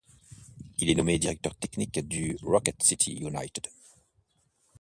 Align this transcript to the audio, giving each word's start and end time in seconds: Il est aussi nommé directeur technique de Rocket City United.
Il 0.79 0.89
est 0.89 0.93
aussi 0.93 0.95
nommé 0.95 1.19
directeur 1.19 1.53
technique 1.55 1.99
de 1.99 2.35
Rocket 2.43 2.81
City 2.81 3.11
United. 3.17 3.67